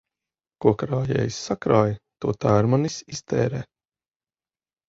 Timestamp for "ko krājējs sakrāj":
0.65-1.93